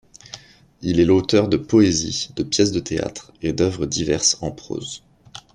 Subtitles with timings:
[0.81, 5.03] Il est l'auteur de poésies, de pièces de théâtre et d'œuvres diverses en prose.